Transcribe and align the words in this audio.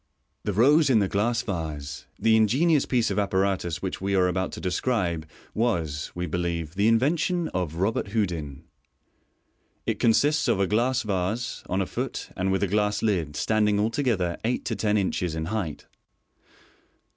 The 0.45 0.53
Rose 0.53 0.89
in 0.89 0.97
the 0.97 1.07
Glass 1.07 1.43
Vase.— 1.43 2.07
The 2.27 2.35
ingenious 2.35 2.87
piece 2.87 3.11
of 3.11 3.19
appa 3.19 3.37
ratus 3.37 3.83
which 3.83 4.01
we 4.01 4.15
are 4.15 4.27
about 4.27 4.51
to 4.53 4.59
desciibe 4.59 5.25
was, 5.53 6.11
we 6.15 6.25
believe, 6.25 6.73
the 6.73 6.87
invention 6.87 7.49
of 7.49 7.75
Robert 7.75 8.07
Houdin. 8.07 8.63
It 9.85 9.99
consists 9.99 10.49
i 10.49 10.53
a 10.57 10.65
glass 10.65 11.03
vase, 11.03 11.61
on 11.69 11.83
a 11.83 11.85
foot, 11.85 12.29
and 12.35 12.51
with 12.51 12.63
a 12.63 12.67
glass 12.67 13.03
lid, 13.03 13.35
standing 13.35 13.79
altogether 13.79 14.39
eight 14.43 14.65
to 14.65 14.75
ten 14.75 14.97
inches 14.97 15.35
in 15.35 15.45
height. 15.53 15.85